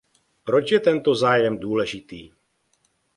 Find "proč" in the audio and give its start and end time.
0.43-0.71